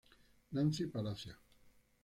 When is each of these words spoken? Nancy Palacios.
Nancy 0.51 0.87
Palacios. 0.87 1.37